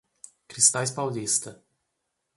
Cristais 0.47 0.89
Paulista 0.95 1.63